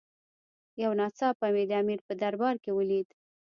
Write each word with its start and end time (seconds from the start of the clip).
یو 0.83 0.91
ناڅاپه 0.99 1.47
مې 1.53 1.63
د 1.67 1.71
امیر 1.81 1.99
په 2.07 2.13
دربار 2.21 2.55
کې 2.63 2.71
ولید. 2.73 3.07